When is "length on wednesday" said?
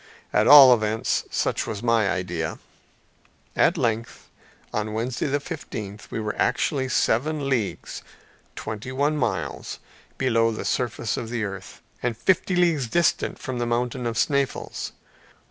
3.77-5.27